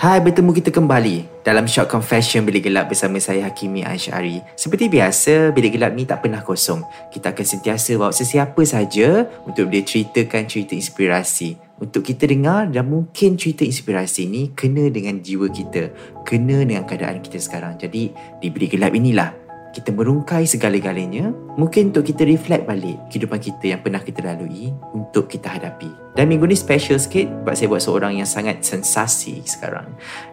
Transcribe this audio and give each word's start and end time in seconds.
Hai, 0.00 0.16
bertemu 0.16 0.56
kita 0.56 0.72
kembali 0.72 1.44
dalam 1.44 1.68
Short 1.68 1.92
Confession 1.92 2.48
Bilik 2.48 2.64
Gelap 2.64 2.88
bersama 2.88 3.20
saya 3.20 3.44
Hakimi 3.44 3.84
Ashari. 3.84 4.40
Seperti 4.56 4.88
biasa, 4.88 5.52
Bilik 5.52 5.76
Gelap 5.76 5.92
ni 5.92 6.08
tak 6.08 6.24
pernah 6.24 6.40
kosong. 6.40 6.80
Kita 7.12 7.36
akan 7.36 7.44
sentiasa 7.44 8.00
bawa 8.00 8.08
sesiapa 8.08 8.64
saja 8.64 9.28
untuk 9.44 9.68
dia 9.68 9.84
ceritakan 9.84 10.48
cerita 10.48 10.72
inspirasi 10.72 11.60
untuk 11.80 12.04
kita 12.04 12.28
dengar 12.28 12.68
dan 12.68 12.88
mungkin 12.88 13.40
cerita 13.40 13.64
inspirasi 13.64 14.28
ni 14.28 14.52
kena 14.52 14.92
dengan 14.92 15.20
jiwa 15.20 15.48
kita, 15.48 15.92
kena 16.28 16.60
dengan 16.64 16.84
keadaan 16.84 17.24
kita 17.24 17.40
sekarang. 17.40 17.80
Jadi, 17.80 18.12
di 18.40 18.48
Bilik 18.52 18.76
Gelap 18.76 18.92
inilah 18.92 19.36
kita 19.70 19.94
merungkai 19.94 20.46
segala-galanya 20.46 21.30
mungkin 21.54 21.94
untuk 21.94 22.02
kita 22.02 22.26
reflect 22.26 22.66
balik 22.66 22.98
kehidupan 23.10 23.38
kita 23.38 23.64
yang 23.76 23.80
pernah 23.80 24.02
kita 24.02 24.20
lalui 24.26 24.74
untuk 24.94 25.30
kita 25.30 25.46
hadapi 25.46 25.90
dan 26.18 26.26
minggu 26.26 26.46
ni 26.50 26.58
special 26.58 26.98
sikit 26.98 27.30
sebab 27.30 27.54
saya 27.54 27.68
buat 27.70 27.82
seorang 27.82 28.12
yang 28.18 28.28
sangat 28.28 28.62
sensasi 28.66 29.42
sekarang 29.46 29.86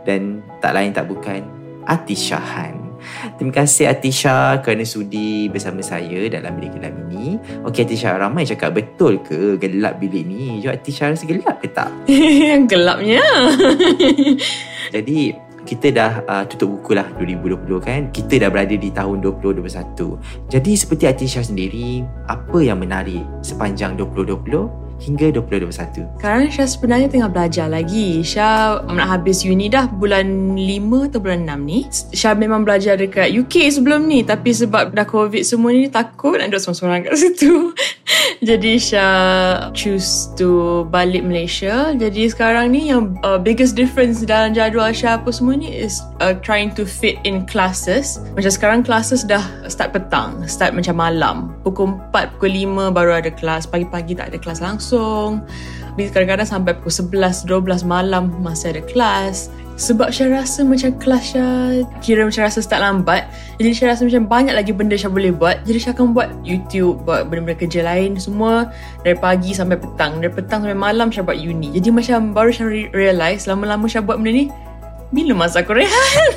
dan 0.03 0.41
tak 0.61 0.73
lain 0.73 0.91
tak 0.91 1.05
bukan 1.05 1.45
Atisha 1.85 2.41
Han 2.41 2.87
Terima 3.37 3.53
kasih 3.53 3.89
Atisha 3.89 4.59
kerana 4.65 4.83
sudi 4.83 5.47
bersama 5.47 5.85
saya 5.85 6.27
dalam 6.27 6.57
bilik 6.57 6.77
gelap 6.77 6.93
ini. 7.07 7.37
Okey 7.63 7.85
Atisha, 7.85 8.17
ramai 8.17 8.43
cakap 8.43 8.73
betul 8.73 9.21
ke 9.21 9.57
gelap 9.61 10.01
bilik 10.01 10.25
ni? 10.25 10.59
Jom 10.59 10.73
Atisha 10.73 11.13
rasa 11.13 11.25
gelap 11.29 11.61
ke 11.61 11.69
tak? 11.69 11.93
Gelapnya. 12.71 13.23
Jadi 14.93 15.46
kita 15.67 15.91
dah 15.91 16.11
uh, 16.23 16.43
tutup 16.47 16.79
buku 16.79 16.95
lah 16.95 17.11
2020 17.19 17.67
kan. 17.83 18.01
Kita 18.15 18.39
dah 18.39 18.47
berada 18.47 18.71
di 18.71 18.87
tahun 18.87 19.19
2021 19.19 20.47
jadi 20.47 20.71
seperti 20.77 21.03
Atisha 21.09 21.41
sendiri 21.43 22.05
apa 22.29 22.57
yang 22.63 22.79
menarik 22.79 23.25
sepanjang 23.43 23.99
2020 23.99 24.86
hingga 24.97 25.29
2021 25.29 26.17
Sekarang 26.17 26.49
Syah 26.49 26.67
sebenarnya 26.67 27.07
tengah 27.07 27.29
belajar 27.29 27.67
lagi. 27.69 28.25
Syah 28.25 28.81
nak 28.89 29.07
habis 29.07 29.45
uni 29.45 29.69
dah 29.69 29.85
bulan 29.85 30.57
5 30.57 31.07
atau 31.13 31.19
bulan 31.21 31.45
6 31.45 31.69
ni. 31.69 31.79
Syah 32.13 32.33
memang 32.33 32.65
belajar 32.65 32.97
dekat 32.97 33.29
UK 33.29 33.69
sebelum 33.69 34.09
ni. 34.09 34.25
Tapi 34.25 34.49
sebab 34.51 34.93
dah 34.93 35.05
covid 35.05 35.45
semua 35.45 35.69
ni 35.73 35.87
takut 35.87 36.41
nak 36.41 36.49
duduk 36.49 36.61
seorang-seorang 36.65 37.01
kat 37.05 37.13
situ. 37.21 37.71
Jadi 38.41 38.77
Syah 38.81 39.69
choose 39.73 40.33
to 40.37 40.83
balik 40.89 41.21
Malaysia. 41.21 41.93
Jadi 41.93 42.29
sekarang 42.29 42.73
ni 42.73 42.89
yang 42.89 43.13
uh, 43.21 43.37
biggest 43.37 43.77
difference 43.77 44.25
dalam 44.25 44.53
jadual 44.53 44.89
Syah 44.93 45.21
apa 45.21 45.29
semua 45.29 45.53
ni 45.57 45.69
Is 45.77 46.01
uh, 46.23 46.33
trying 46.41 46.73
to 46.73 46.83
fit 46.87 47.21
in 47.21 47.45
classes. 47.45 48.17
Macam 48.33 48.49
sekarang 48.49 48.79
classes 48.81 49.21
dah 49.21 49.43
start 49.69 49.93
petang 49.93 50.41
Start 50.49 50.73
macam 50.73 50.97
malam. 50.97 51.53
Pukul 51.61 51.93
4, 52.13 52.37
pukul 52.37 52.51
5 52.89 52.95
baru 52.95 53.11
ada 53.21 53.29
kelas. 53.29 53.69
Pagi-pagi 53.69 54.17
tak 54.17 54.33
ada 54.33 54.37
kelas 54.41 54.63
langsung 54.63 54.86
Tapi 54.95 56.13
kadang-kadang 56.13 56.45
sampai 56.45 56.77
pukul 56.77 56.93
11, 56.93 57.49
12 57.49 57.81
malam 57.89 58.29
masih 58.45 58.77
ada 58.77 58.81
kelas. 58.85 59.49
Sebab 59.77 60.09
saya 60.09 60.41
rasa 60.41 60.65
macam 60.65 60.89
kelas 60.97 61.37
Syah 61.37 61.85
Kira 62.01 62.25
macam 62.25 62.41
rasa 62.49 62.65
start 62.65 62.81
lambat. 62.81 63.29
Jadi 63.61 63.77
saya 63.77 63.93
rasa 63.93 64.09
macam 64.09 64.25
banyak 64.25 64.53
lagi 64.57 64.73
benda 64.73 64.97
saya 64.97 65.13
boleh 65.13 65.29
buat. 65.29 65.61
Jadi 65.69 65.77
saya 65.77 65.93
akan 65.93 66.17
buat 66.17 66.33
YouTube 66.41 67.05
Buat 67.05 67.29
benda-benda 67.29 67.61
kerja 67.61 67.85
lain 67.85 68.17
Semua. 68.17 68.73
Dari 69.05 69.13
pagi 69.13 69.53
sampai 69.53 69.77
petang. 69.77 70.17
Dari 70.17 70.33
petang 70.33 70.65
sampai 70.65 70.77
malam 70.77 71.13
saya 71.13 71.21
buat 71.29 71.37
uni. 71.37 71.69
Jadi 71.77 71.93
macam 71.93 72.33
baru 72.33 72.49
saya 72.49 72.73
re- 72.73 72.89
realise 72.89 73.45
Lama-lama 73.45 73.85
saya 73.85 74.01
buat 74.01 74.17
benda 74.17 74.33
ni 74.33 74.49
Bila 75.07 75.31
masa 75.33 75.63
aku 75.63 75.71
rehat 75.71 76.19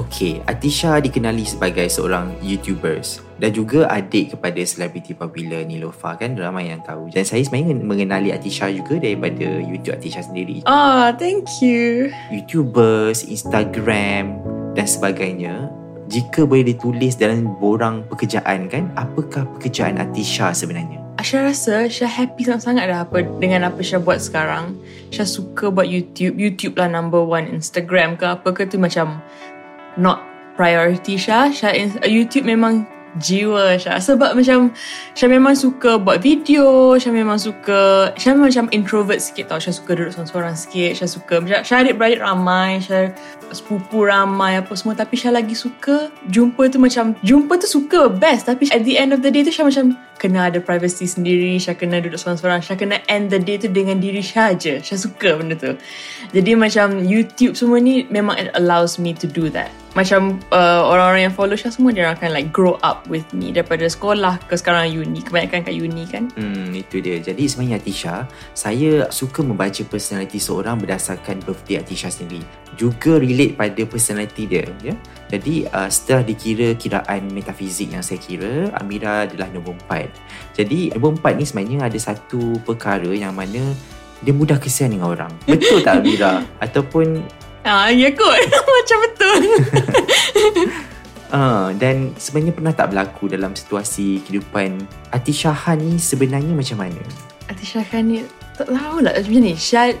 Okey, 0.00 0.38
Atisha 0.46 1.02
dikenali 1.02 1.42
sebagai 1.42 1.90
seorang 1.90 2.38
YouTubers 2.44 3.24
dan 3.40 3.50
juga 3.50 3.90
adik 3.90 4.36
kepada 4.36 4.60
selebriti 4.62 5.16
popular 5.16 5.66
Nilofa 5.66 6.14
kan 6.14 6.38
ramai 6.38 6.70
yang 6.70 6.84
tahu. 6.84 7.10
Dan 7.10 7.26
saya 7.26 7.42
sebenarnya 7.42 7.74
mengenali 7.82 8.30
Atisha 8.30 8.70
juga 8.70 9.02
daripada 9.02 9.58
YouTube 9.58 9.98
Atisha 9.98 10.22
sendiri. 10.22 10.62
Ah, 10.68 11.10
thank 11.16 11.48
you 11.58 12.12
YouTubers, 12.30 13.26
Instagram 13.26 14.38
dan 14.78 14.86
sebagainya. 14.86 15.72
Jika 16.10 16.46
boleh 16.46 16.74
ditulis 16.74 17.18
dalam 17.18 17.50
borang 17.58 18.06
pekerjaan 18.06 18.70
kan, 18.70 18.94
apakah 18.94 19.46
pekerjaan 19.58 19.98
Atisha 19.98 20.54
sebenarnya? 20.54 21.02
Syah 21.20 21.46
rasa 21.46 21.86
Syah 21.86 22.10
happy 22.10 22.42
sangat-sangat 22.42 22.90
dah 22.90 23.06
apa 23.06 23.22
dengan 23.38 23.70
apa 23.70 23.78
Syah 23.84 24.02
buat 24.02 24.18
sekarang. 24.18 24.74
Syah 25.14 25.28
suka 25.28 25.70
buat 25.70 25.86
YouTube. 25.86 26.34
YouTube 26.34 26.74
lah 26.74 26.90
number 26.90 27.22
one. 27.22 27.46
Instagram 27.46 28.18
ke 28.18 28.26
apa 28.26 28.50
ke 28.50 28.66
tu 28.66 28.82
macam 28.82 29.22
not 29.94 30.24
priority 30.58 31.14
Syah. 31.14 31.54
Syah 31.54 31.76
YouTube 32.02 32.48
memang 32.50 32.82
jiwa 33.22 33.78
Syah. 33.78 34.02
Sebab 34.02 34.34
macam 34.34 34.74
Syah 35.14 35.30
memang 35.30 35.54
suka 35.54 36.02
buat 36.02 36.18
video. 36.18 36.98
Syah 36.98 37.14
memang 37.14 37.38
suka... 37.38 38.10
Syah 38.18 38.34
memang 38.34 38.50
macam 38.50 38.66
introvert 38.74 39.22
sikit 39.22 39.54
tau. 39.54 39.62
Syah 39.62 39.76
suka 39.76 39.94
duduk 39.94 40.10
seorang-seorang 40.10 40.56
sikit. 40.58 40.98
Syah 40.98 41.10
suka... 41.14 41.34
Syah 41.62 41.86
adik-beradik 41.86 42.18
ramai. 42.26 42.82
Syah 42.82 43.14
sepupu 43.54 44.02
ramai 44.02 44.58
apa 44.58 44.72
semua. 44.74 44.98
Tapi 44.98 45.14
Syah 45.14 45.30
lagi 45.30 45.54
suka 45.54 46.10
jumpa 46.26 46.70
tu 46.74 46.82
macam... 46.82 47.14
Jumpa 47.22 47.54
tu 47.62 47.70
suka 47.70 48.10
best. 48.10 48.50
Tapi 48.50 48.66
at 48.74 48.82
the 48.82 48.98
end 48.98 49.14
of 49.14 49.22
the 49.22 49.30
day 49.30 49.46
tu 49.46 49.54
Syah 49.54 49.68
macam 49.68 49.94
kena 50.20 50.52
ada 50.52 50.60
privacy 50.60 51.08
sendiri 51.08 51.56
Syah 51.56 51.80
kena 51.80 52.04
duduk 52.04 52.20
seorang-seorang 52.20 52.60
Syah 52.60 52.76
kena 52.76 53.00
end 53.08 53.32
the 53.32 53.40
day 53.40 53.56
tu 53.56 53.72
dengan 53.72 53.96
diri 53.96 54.20
Syah 54.20 54.52
je 54.52 54.76
Syah 54.84 55.00
suka 55.00 55.40
benda 55.40 55.56
tu 55.56 55.72
jadi 56.36 56.52
macam 56.60 57.00
YouTube 57.00 57.56
semua 57.56 57.80
ni 57.80 58.04
memang 58.12 58.36
it 58.36 58.52
allows 58.52 59.00
me 59.00 59.16
to 59.16 59.24
do 59.24 59.48
that 59.48 59.72
macam 59.90 60.38
uh, 60.54 60.86
orang-orang 60.86 61.26
yang 61.26 61.34
follow 61.34 61.56
Syah 61.56 61.72
semua 61.72 61.90
dia 61.90 62.12
akan 62.12 62.30
like 62.30 62.52
grow 62.54 62.78
up 62.84 63.08
with 63.08 63.26
me 63.34 63.50
daripada 63.50 63.88
sekolah 63.88 64.38
ke 64.46 64.54
sekarang 64.54 64.92
uni 64.92 65.24
kebanyakan 65.24 65.66
kat 65.66 65.74
uni 65.74 66.04
kan 66.06 66.30
Hmm, 66.40 66.72
itu 66.72 67.02
dia. 67.02 67.18
Jadi 67.18 67.44
sebenarnya 67.46 67.76
Atisha, 67.82 68.14
saya 68.56 69.10
suka 69.10 69.42
membaca 69.42 69.82
personality 69.84 70.38
seorang 70.38 70.78
berdasarkan 70.78 71.42
birthday 71.42 71.82
Atisha 71.82 72.08
sendiri. 72.08 72.46
Juga 72.80 73.20
relate 73.20 73.60
pada 73.60 73.82
personality 73.84 74.48
dia, 74.48 74.64
ya. 74.80 74.96
Jadi 75.28 75.68
uh, 75.68 75.86
setelah 75.92 76.24
dikira 76.24 76.72
kiraan 76.80 77.28
metafizik 77.28 77.92
yang 77.92 78.00
saya 78.00 78.16
kira, 78.16 78.72
Amira 78.80 79.28
adalah 79.28 79.52
nombor 79.52 79.76
4. 79.84 80.56
Jadi 80.56 80.96
nombor 80.96 81.20
4 81.20 81.36
ni 81.36 81.44
sebenarnya 81.44 81.78
ada 81.92 81.98
satu 82.00 82.56
perkara 82.64 83.12
yang 83.12 83.36
mana 83.36 83.76
dia 84.24 84.32
mudah 84.32 84.56
kesian 84.56 84.96
dengan 84.96 85.12
orang. 85.12 85.32
Betul 85.50 85.84
tak 85.84 86.00
Amira? 86.00 86.40
Ataupun 86.58 87.20
ah 87.60 87.92
ya 87.92 88.08
kot 88.16 88.40
macam 88.80 88.98
betul 89.04 89.40
Uh, 91.30 91.70
dan 91.82 92.16
sebenarnya 92.16 92.56
pernah 92.56 92.72
tak 92.72 92.90
berlaku 92.90 93.28
dalam 93.28 93.52
situasi 93.52 94.24
kehidupan 94.24 94.80
Atisha 95.12 95.52
Han 95.52 95.78
ni 95.78 96.00
sebenarnya 96.00 96.56
macam 96.56 96.80
mana? 96.80 97.04
Atisha 97.46 97.84
Khan 97.84 98.08
ni 98.08 98.24
tak 98.56 98.70
tahu 98.70 99.04
lah 99.04 99.14
macam 99.14 99.38
ni 99.38 99.54
Syah 99.54 99.94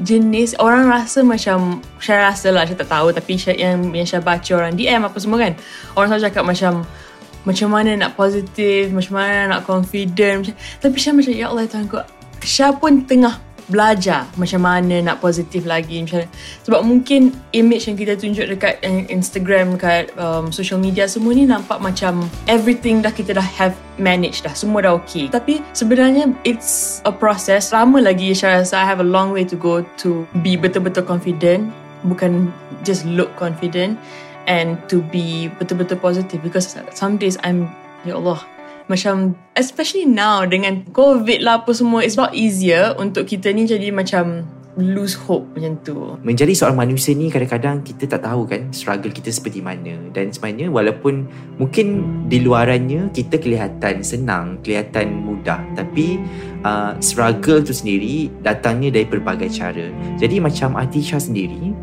jenis 0.00 0.56
orang 0.56 0.88
rasa 0.88 1.20
macam 1.20 1.84
Syah 2.00 2.32
rasa 2.32 2.48
lah 2.48 2.64
Syah 2.64 2.78
tak 2.80 2.88
tahu 2.88 3.12
tapi 3.12 3.36
Syah, 3.36 3.54
yang 3.58 3.92
yang 3.92 4.08
Syah 4.08 4.24
baca 4.24 4.50
orang 4.56 4.72
DM 4.72 5.04
apa 5.04 5.16
semua 5.20 5.38
kan 5.42 5.52
orang 5.98 6.08
selalu 6.16 6.24
cakap 6.32 6.44
macam 6.48 6.72
macam 7.42 7.68
mana 7.74 7.90
nak 7.98 8.14
positif 8.14 8.94
macam 8.94 9.18
mana 9.18 9.58
nak 9.58 9.62
confident 9.68 10.46
macam, 10.46 10.54
tapi 10.80 10.96
Syah 10.96 11.12
macam 11.12 11.32
ya 11.34 11.46
Allah 11.52 11.62
Tuhan 11.68 11.86
ku 11.90 11.98
Syah 12.42 12.72
pun 12.74 13.04
tengah 13.04 13.36
belajar 13.68 14.26
macam 14.40 14.62
mana 14.62 15.02
nak 15.02 15.20
positif 15.22 15.66
lagi 15.66 16.02
macam 16.02 16.26
sebab 16.66 16.80
mungkin 16.82 17.34
image 17.54 17.86
yang 17.90 17.96
kita 17.98 18.14
tunjuk 18.18 18.46
dekat 18.48 18.82
Instagram 19.10 19.76
dekat 19.76 20.14
um, 20.18 20.50
social 20.54 20.78
media 20.78 21.10
semua 21.10 21.34
ni 21.34 21.46
nampak 21.46 21.78
macam 21.82 22.24
everything 22.46 23.02
dah 23.02 23.10
kita 23.10 23.34
dah 23.34 23.44
have 23.44 23.74
managed 23.98 24.46
dah 24.46 24.54
semua 24.54 24.82
dah 24.86 24.94
okay. 24.94 25.26
Tapi 25.28 25.58
sebenarnya 25.74 26.30
it's 26.46 27.02
a 27.04 27.12
process. 27.12 27.74
Lama 27.74 27.98
lagi 27.98 28.32
saya 28.32 28.62
rasa 28.62 28.80
I 28.82 28.86
have 28.86 29.02
a 29.02 29.06
long 29.06 29.34
way 29.34 29.42
to 29.48 29.56
go 29.58 29.82
to 30.02 30.24
be 30.40 30.54
betul-betul 30.54 31.04
confident. 31.04 31.74
Bukan 32.06 32.50
just 32.86 33.06
look 33.06 33.30
confident 33.38 33.98
and 34.50 34.78
to 34.90 35.02
be 35.10 35.50
betul-betul 35.58 35.98
positive 36.02 36.42
because 36.42 36.74
some 36.94 37.18
days 37.18 37.38
I'm 37.46 37.70
ya 38.02 38.18
Allah 38.18 38.42
macam 38.92 39.32
especially 39.56 40.04
now 40.04 40.44
dengan 40.44 40.84
covid 40.92 41.40
lah 41.40 41.64
apa 41.64 41.72
semua 41.72 42.04
it's 42.04 42.20
not 42.20 42.36
easier 42.36 42.92
untuk 43.00 43.24
kita 43.24 43.48
ni 43.56 43.64
jadi 43.64 43.88
macam 43.88 44.44
lose 44.80 45.12
hope 45.28 45.44
macam 45.52 45.76
tu. 45.84 46.16
Menjadi 46.24 46.56
seorang 46.56 46.88
manusia 46.88 47.12
ni 47.12 47.28
kadang-kadang 47.28 47.84
kita 47.84 48.08
tak 48.08 48.24
tahu 48.24 48.48
kan 48.48 48.72
struggle 48.72 49.12
kita 49.12 49.28
seperti 49.28 49.60
mana. 49.60 50.00
Dan 50.16 50.32
sebenarnya 50.32 50.72
walaupun 50.72 51.28
mungkin 51.60 52.04
di 52.32 52.40
luarannya 52.40 53.12
kita 53.12 53.36
kelihatan 53.36 54.00
senang, 54.00 54.56
kelihatan 54.64 55.28
mudah. 55.28 55.60
Tapi 55.76 56.16
uh, 56.64 56.96
struggle 57.04 57.60
tu 57.60 57.76
sendiri 57.76 58.32
datangnya 58.40 58.88
dari 58.96 59.04
berbagai 59.04 59.52
cara. 59.52 59.92
Jadi 60.16 60.40
macam 60.40 60.80
Atisha 60.80 61.20
sendiri 61.20 61.76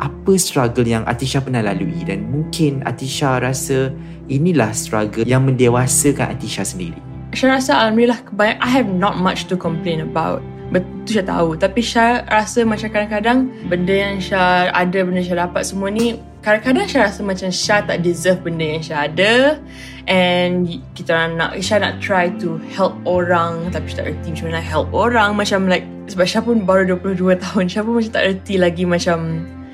apa 0.00 0.32
struggle 0.40 0.86
yang 0.86 1.04
Atisha 1.04 1.42
pernah 1.42 1.60
lalui 1.60 2.00
dan 2.06 2.28
mungkin 2.30 2.80
Atisha 2.86 3.42
rasa 3.42 3.92
inilah 4.30 4.72
struggle 4.72 5.26
yang 5.26 5.44
mendewasakan 5.44 6.32
Atisha 6.32 6.64
sendiri. 6.64 6.98
Saya 7.32 7.56
rasa 7.56 7.72
Alhamdulillah 7.80 8.20
kebanyak, 8.28 8.58
I 8.60 8.70
have 8.72 8.88
not 8.92 9.16
much 9.16 9.48
to 9.48 9.56
complain 9.56 10.04
about. 10.04 10.44
Betul 10.72 11.20
Syah 11.20 11.28
tahu. 11.28 11.48
Tapi 11.60 11.80
Syah 11.84 12.24
rasa 12.32 12.64
macam 12.64 12.88
kadang-kadang 12.88 13.52
Benda 13.68 13.92
yang 13.92 14.16
Syah 14.24 14.72
ada 14.72 15.04
Benda 15.04 15.20
Syah 15.20 15.44
dapat 15.44 15.68
semua 15.68 15.92
ni 15.92 16.16
Kadang-kadang 16.40 16.88
Syah 16.88 17.12
rasa 17.12 17.20
macam 17.20 17.52
Syah 17.52 17.80
tak 17.84 18.00
deserve 18.00 18.40
benda 18.40 18.64
yang 18.64 18.80
Syah 18.80 19.04
ada. 19.04 19.60
And 20.08 20.80
kita 20.96 21.12
orang 21.12 21.32
nak 21.36 21.50
Syah 21.60 21.78
nak 21.84 22.00
try 22.00 22.32
to 22.40 22.56
help 22.72 22.96
orang 23.04 23.68
Tapi 23.68 23.84
Syah 23.92 24.00
tak 24.00 24.16
erti 24.16 24.28
macam 24.32 24.46
mana 24.48 24.62
help 24.64 24.88
orang. 24.96 25.30
Macam 25.36 25.60
like 25.68 25.84
Sebab 26.08 26.24
Syah 26.24 26.40
pun 26.40 26.64
baru 26.64 26.96
22 26.96 27.36
tahun 27.36 27.64
Syah 27.68 27.84
pun 27.84 27.92
macam 28.00 28.12
tak 28.16 28.24
erti 28.24 28.54
lagi 28.56 28.84
macam 28.88 29.18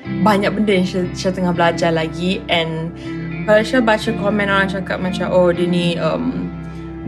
Banyak 0.03 0.51
benda 0.55 0.71
yang 0.75 0.87
Syah, 0.87 1.05
Syah 1.11 1.33
tengah 1.35 1.53
belajar 1.53 1.91
lagi 1.91 2.39
And 2.47 2.93
Kalau 3.43 3.61
Syah 3.65 3.81
baca 3.81 4.09
komen 4.13 4.47
orang 4.47 4.69
cakap 4.69 4.97
macam 5.01 5.31
Oh 5.33 5.49
dia 5.49 5.65
ni 5.65 5.97
um, 5.97 6.49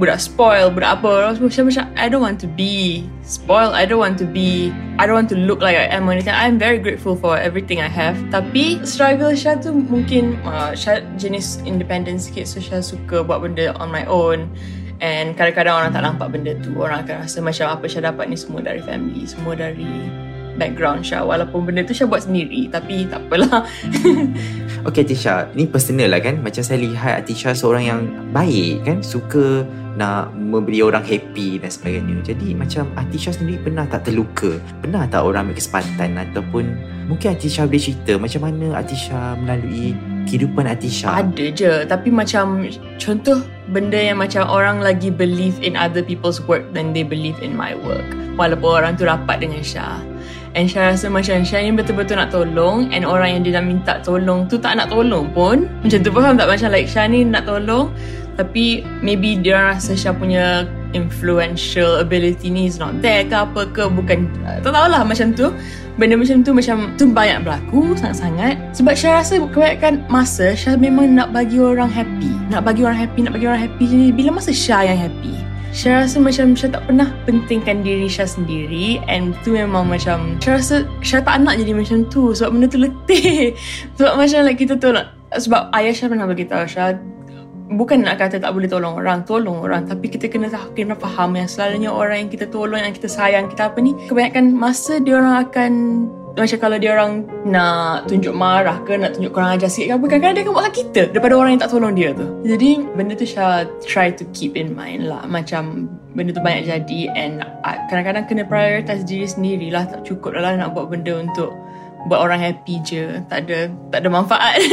budak 0.02 0.18
spoil, 0.18 0.74
budak 0.74 0.98
apa. 0.98 1.38
Macam 1.38 1.70
macam 1.70 1.86
I 1.94 2.10
don't 2.10 2.26
want 2.26 2.42
to 2.42 2.50
be 2.50 3.06
spoiled. 3.22 3.78
I 3.78 3.86
don't 3.86 4.02
want 4.02 4.18
to 4.18 4.26
be 4.26 4.74
I 4.98 5.06
don't 5.06 5.14
want 5.14 5.30
to 5.30 5.38
look 5.38 5.62
like 5.62 5.78
I 5.78 5.86
am 5.94 6.10
anything. 6.10 6.34
I'm 6.34 6.58
very 6.58 6.82
grateful 6.82 7.14
for 7.14 7.38
everything 7.38 7.78
I 7.78 7.92
have. 7.92 8.18
Tapi 8.34 8.82
struggle 8.82 9.30
Syah 9.38 9.62
tu 9.62 9.70
mungkin 9.70 10.42
uh, 10.42 10.74
Syah 10.74 11.06
jenis 11.22 11.62
independent 11.70 12.18
sikit 12.26 12.50
so 12.50 12.58
Syah 12.58 12.82
suka 12.82 13.22
buat 13.22 13.46
benda 13.46 13.78
on 13.78 13.94
my 13.94 14.02
own. 14.10 14.50
And 15.02 15.34
kadang-kadang 15.34 15.74
orang 15.78 15.92
tak 15.94 16.02
nampak 16.02 16.34
benda 16.34 16.58
tu. 16.62 16.74
Orang 16.82 17.06
akan 17.06 17.26
rasa 17.26 17.38
macam 17.42 17.70
apa 17.70 17.86
Syah 17.86 18.10
dapat 18.10 18.26
ni 18.34 18.38
semua 18.38 18.66
dari 18.66 18.82
family, 18.82 19.30
semua 19.30 19.54
dari 19.54 19.86
background 20.62 21.02
Syah. 21.02 21.26
Walaupun 21.26 21.66
benda 21.66 21.82
tu 21.82 21.98
Syah 21.98 22.06
buat 22.06 22.30
sendiri. 22.30 22.70
Tapi 22.70 23.10
tak 23.10 23.26
apalah. 23.26 23.66
Okay 24.82 25.06
Tisha, 25.06 25.46
ni 25.54 25.70
personal 25.70 26.10
lah 26.10 26.18
kan 26.18 26.42
Macam 26.42 26.66
saya 26.66 26.82
lihat 26.82 27.30
Tisha 27.30 27.54
seorang 27.54 27.86
yang 27.86 28.02
baik 28.34 28.82
kan 28.82 28.98
Suka 29.06 29.62
nak 29.96 30.32
memberi 30.36 30.80
orang 30.80 31.04
happy 31.04 31.60
dan 31.60 31.68
sebagainya. 31.72 32.24
Jadi 32.24 32.56
macam 32.56 32.88
Atisha 32.96 33.36
sendiri 33.36 33.60
pernah 33.60 33.84
tak 33.88 34.08
terluka? 34.08 34.56
Pernah 34.80 35.08
tak 35.08 35.24
orang 35.28 35.50
ambil 35.50 35.60
kesempatan 35.60 36.16
ataupun 36.16 36.64
mungkin 37.12 37.36
Atisha 37.36 37.68
boleh 37.68 37.82
cerita 37.82 38.16
macam 38.16 38.48
mana 38.48 38.80
Atisha 38.80 39.36
melalui 39.36 39.96
kehidupan 40.28 40.64
Atisha? 40.68 41.12
Ada 41.22 41.46
je. 41.52 41.74
Tapi 41.88 42.10
macam 42.10 42.68
contoh 42.98 43.44
benda 43.72 44.00
yang 44.00 44.20
macam 44.20 44.48
orang 44.48 44.80
lagi 44.80 45.12
believe 45.12 45.60
in 45.60 45.76
other 45.76 46.04
people's 46.04 46.40
work 46.48 46.64
than 46.72 46.96
they 46.96 47.04
believe 47.04 47.40
in 47.44 47.52
my 47.52 47.76
work. 47.76 48.08
Walaupun 48.40 48.72
orang 48.72 48.96
tu 48.96 49.04
rapat 49.04 49.44
dengan 49.44 49.60
Syah. 49.60 50.11
And 50.52 50.68
Syah 50.68 50.92
rasa 50.92 51.08
macam 51.08 51.48
Syah 51.48 51.64
ni 51.64 51.72
betul-betul 51.72 52.20
nak 52.20 52.36
tolong 52.36 52.92
And 52.92 53.08
orang 53.08 53.40
yang 53.40 53.42
dia 53.48 53.54
dah 53.56 53.64
minta 53.64 53.94
tolong 54.04 54.52
tu 54.52 54.60
tak 54.60 54.76
nak 54.76 54.92
tolong 54.92 55.32
pun. 55.32 55.72
Macam 55.84 56.00
tu 56.04 56.12
faham 56.12 56.36
tak? 56.36 56.48
Macam 56.52 56.68
like 56.76 56.88
Syah 56.92 57.08
ni 57.08 57.24
nak 57.24 57.48
tolong 57.48 57.92
tapi 58.32 58.82
maybe 59.04 59.38
dia 59.38 59.76
rasa 59.76 59.94
Syah 59.94 60.16
punya 60.16 60.66
influential 60.98 62.00
ability 62.00 62.50
ni 62.50 62.68
is 62.68 62.80
not 62.80 62.96
there 63.04 63.24
ke 63.28 63.36
apa 63.36 63.68
ke 63.70 63.86
bukan 63.92 64.28
tak 64.64 64.72
tahulah 64.72 65.04
macam 65.04 65.36
tu. 65.36 65.52
Benda 66.00 66.16
macam 66.16 66.40
tu 66.42 66.56
macam 66.56 66.96
tu 66.96 67.06
banyak 67.12 67.44
berlaku 67.44 67.94
sangat-sangat. 68.00 68.56
Sebab 68.72 68.94
Syah 68.96 69.20
rasa 69.20 69.38
kebanyakan 69.38 70.08
masa 70.08 70.56
Syah 70.56 70.80
memang 70.80 71.12
nak 71.12 71.36
bagi 71.36 71.60
orang 71.60 71.92
happy. 71.92 72.32
Nak 72.50 72.64
bagi 72.64 72.82
orang 72.88 72.98
happy 72.98 73.20
nak 73.28 73.36
bagi 73.36 73.46
orang 73.52 73.62
happy 73.68 73.84
jadi 73.86 74.08
bila 74.16 74.30
masa 74.40 74.52
Syah 74.56 74.90
yang 74.90 75.00
happy 75.00 75.51
Syah 75.72 76.04
rasa 76.04 76.20
macam 76.20 76.52
Syah 76.52 76.76
tak 76.76 76.84
pernah 76.84 77.08
pentingkan 77.24 77.80
diri 77.80 78.12
Syah 78.12 78.28
sendiri 78.28 79.00
And 79.08 79.32
tu 79.48 79.56
memang 79.56 79.88
macam 79.88 80.36
Syah 80.44 80.60
rasa 80.60 80.76
Syah 81.00 81.24
tak 81.24 81.40
nak 81.48 81.56
jadi 81.56 81.72
macam 81.72 82.04
tu 82.12 82.36
Sebab 82.36 82.52
benda 82.52 82.68
tu 82.68 82.80
letih. 82.84 83.56
Sebab 83.98 84.20
macam 84.20 84.40
like 84.44 84.60
kita 84.60 84.76
nak 84.92 85.16
Sebab 85.32 85.72
ayah 85.80 85.96
Syah 85.96 86.12
pernah 86.12 86.28
beritahu 86.28 86.68
Syah 86.68 87.00
bukan 87.72 88.04
nak 88.04 88.20
kata 88.20 88.36
tak 88.44 88.52
boleh 88.52 88.68
tolong 88.68 89.00
orang, 89.00 89.24
tolong 89.24 89.64
orang. 89.64 89.88
Tapi 89.88 90.12
kita 90.12 90.28
kena 90.28 90.52
kena 90.76 90.92
faham 91.00 91.40
yang 91.40 91.48
selalunya 91.48 91.88
orang 91.88 92.28
yang 92.28 92.32
kita 92.32 92.46
tolong, 92.52 92.84
yang 92.84 92.92
kita 92.92 93.08
sayang, 93.08 93.48
kita 93.48 93.72
apa 93.72 93.80
ni 93.80 93.96
kebanyakan 94.12 94.52
masa 94.52 95.00
dia 95.00 95.16
orang 95.16 95.48
akan 95.48 95.72
macam 96.32 96.60
kalau 96.64 96.78
dia 96.80 96.96
orang 96.96 97.28
nak 97.44 98.08
tunjuk 98.08 98.32
marah 98.32 98.80
ke 98.88 98.96
nak 98.96 99.20
tunjuk 99.20 99.36
kurang 99.36 99.60
ajar 99.60 99.68
sikit 99.68 99.88
ke 99.92 99.94
apa 100.00 100.06
kadang-kadang 100.08 100.36
dia 100.36 100.44
akan 100.48 100.54
buat 100.56 100.72
kita 100.72 101.02
daripada 101.12 101.34
orang 101.36 101.52
yang 101.58 101.62
tak 101.62 101.72
tolong 101.76 101.94
dia 101.96 102.10
tu. 102.16 102.28
Jadi 102.48 102.70
benda 102.96 103.14
tu 103.20 103.28
Syah 103.28 103.68
try 103.84 104.08
to 104.16 104.24
keep 104.32 104.56
in 104.56 104.72
mind 104.72 105.12
lah. 105.12 105.28
Macam 105.28 105.92
benda 106.16 106.32
tu 106.32 106.44
banyak 106.44 106.72
jadi 106.72 107.00
and 107.16 107.44
kadang-kadang 107.92 108.24
kena 108.32 108.44
prioritize 108.48 109.04
diri 109.04 109.28
sendiri 109.28 109.68
lah. 109.76 109.84
Tak 109.88 110.08
cukup 110.08 110.40
lah 110.40 110.56
nak 110.56 110.72
buat 110.72 110.88
benda 110.88 111.20
untuk 111.20 111.52
buat 112.08 112.24
orang 112.24 112.40
happy 112.40 112.80
je. 112.82 113.20
Tak 113.28 113.48
ada 113.48 113.68
tak 113.92 114.08
ada 114.08 114.10
manfaat. 114.10 114.56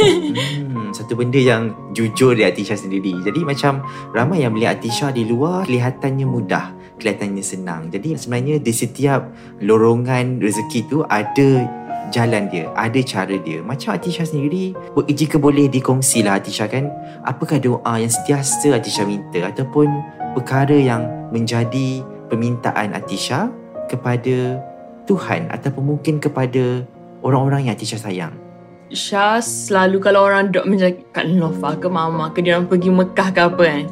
Hmm, 0.69 0.95
satu 0.95 1.13
benda 1.13 1.37
yang 1.37 1.75
jujur 1.93 2.33
di 2.33 2.41
Atisha 2.41 2.73
sendiri. 2.73 3.13
Jadi 3.21 3.45
macam 3.45 3.85
ramai 4.15 4.41
yang 4.41 4.57
melihat 4.57 4.81
Atisha 4.81 5.13
di 5.13 5.27
luar 5.27 5.69
kelihatannya 5.69 6.25
mudah 6.25 6.73
kelihatannya 6.99 7.41
senang. 7.41 7.87
Jadi 7.89 8.19
sebenarnya 8.19 8.59
di 8.59 8.73
setiap 8.75 9.31
lorongan 9.63 10.43
rezeki 10.43 10.79
tu 10.91 11.01
ada 11.07 11.79
jalan 12.09 12.49
dia 12.49 12.67
ada 12.73 12.99
cara 13.05 13.35
dia. 13.39 13.61
Macam 13.63 13.95
Atisha 13.95 14.25
sendiri 14.25 14.73
jika 15.07 15.37
boleh 15.37 15.69
dikongsi 15.69 16.25
lah 16.25 16.41
Atisha 16.41 16.67
kan? 16.67 16.89
Apakah 17.23 17.61
doa 17.61 17.93
yang 18.01 18.11
sentiasa 18.11 18.75
Atisha 18.75 19.05
minta 19.05 19.45
ataupun 19.47 19.87
perkara 20.35 20.75
yang 20.75 21.05
menjadi 21.31 22.03
permintaan 22.27 22.97
Atisha 22.97 23.47
kepada 23.87 24.59
Tuhan 25.05 25.49
ataupun 25.49 25.97
mungkin 25.97 26.21
kepada 26.21 26.83
orang-orang 27.25 27.69
yang 27.69 27.73
Atisha 27.77 27.97
sayang? 27.97 28.48
Syah 28.89 29.37
selalu 29.37 30.01
kalau 30.01 30.25
orang 30.25 30.49
dok 30.49 30.65
macam 30.65 30.89
Kak 31.13 31.25
Nova 31.29 31.77
ke 31.77 31.85
Mama 31.85 32.33
ke? 32.33 32.41
Dia 32.41 32.57
orang 32.57 32.65
pergi 32.65 32.89
Mekah 32.89 33.29
ke 33.29 33.41
apa 33.45 33.63
kan? 33.63 33.85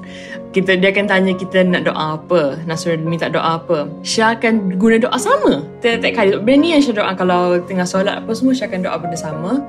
Kita 0.50 0.74
dia 0.74 0.89
akan 0.89 1.06
tanya 1.06 1.38
kita 1.38 1.62
nak 1.62 1.86
doa 1.86 2.18
apa 2.18 2.58
nak 2.66 2.82
suruh 2.82 2.98
minta 2.98 3.30
doa 3.30 3.62
apa. 3.62 3.86
Syah 4.01 4.34
akan 4.34 4.82
guna 4.82 4.98
doa 4.98 5.13
sama. 5.22 5.62
Tiap-tiap 5.86 6.13
kali 6.18 6.34
benda 6.42 6.54
ni 6.58 6.68
yang 6.74 6.82
Syah 6.82 6.98
doa 6.98 7.13
kalau 7.13 7.62
tengah 7.70 7.86
solat 7.86 8.25
apa 8.25 8.32
semua 8.34 8.58
Syah 8.58 8.66
akan 8.66 8.82
doa 8.82 8.98
benda 8.98 9.18
sama. 9.18 9.62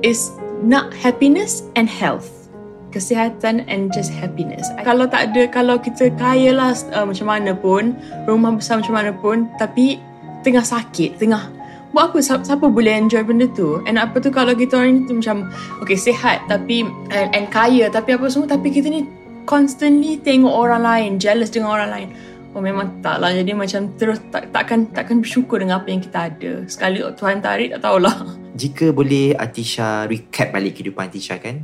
Is 0.00 0.32
not 0.64 0.96
happiness 0.96 1.68
and 1.76 1.84
health. 1.84 2.48
Kesihatan 2.88 3.68
and 3.68 3.92
just 3.92 4.08
happiness. 4.08 4.70
Kalau 4.80 5.04
tak 5.10 5.34
ada, 5.34 5.50
kalau 5.50 5.76
kita 5.76 6.08
kaya 6.14 6.54
lah 6.54 6.72
uh, 6.94 7.02
macam 7.02 7.26
mana 7.26 7.50
pun, 7.50 7.92
rumah 8.24 8.54
besar 8.54 8.78
macam 8.78 8.94
mana 8.94 9.10
pun, 9.10 9.50
tapi 9.58 9.98
tengah 10.46 10.62
sakit, 10.62 11.18
tengah 11.18 11.50
buat 11.94 12.10
apa? 12.10 12.18
Siapa, 12.18 12.42
siapa 12.42 12.66
boleh 12.66 12.90
enjoy 12.98 13.22
benda 13.22 13.46
tu? 13.54 13.78
And 13.86 14.02
apa 14.02 14.18
tu 14.18 14.34
kalau 14.34 14.52
kita 14.58 14.82
orang 14.82 15.06
tu 15.06 15.14
macam 15.14 15.46
okay 15.78 15.94
sihat 15.94 16.42
tapi 16.50 16.82
and, 17.14 17.28
and 17.30 17.46
kaya 17.54 17.86
tapi 17.86 18.18
apa 18.18 18.26
semua 18.26 18.50
tapi 18.50 18.74
kita 18.74 18.90
ni 18.90 19.06
constantly 19.46 20.18
tengok 20.18 20.50
orang 20.50 20.82
lain 20.82 21.10
jealous 21.22 21.54
dengan 21.54 21.70
orang 21.70 21.90
lain. 21.94 22.08
Oh 22.54 22.62
memang 22.62 22.98
tak 22.98 23.22
lah. 23.22 23.30
Jadi 23.30 23.54
macam 23.54 23.94
terus 23.94 24.18
tak, 24.34 24.50
takkan 24.50 24.90
takkan 24.90 25.22
bersyukur 25.22 25.62
dengan 25.62 25.78
apa 25.78 25.88
yang 25.94 26.02
kita 26.02 26.18
ada. 26.34 26.52
Sekali 26.66 26.98
Tuhan 27.14 27.38
tarik 27.38 27.78
tak 27.78 27.80
tahulah. 27.86 28.14
Jika 28.60 28.90
boleh 28.90 29.38
Atisha 29.38 30.10
recap 30.10 30.50
balik 30.50 30.78
kehidupan 30.78 31.10
Atisha 31.10 31.38
kan? 31.38 31.62